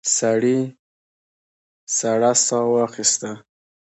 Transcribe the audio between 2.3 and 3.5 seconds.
ساه واخیسته.